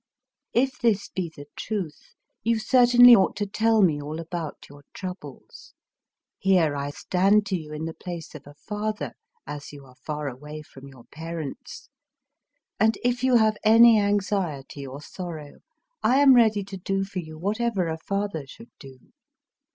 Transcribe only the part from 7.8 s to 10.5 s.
the place of a fether, as you are far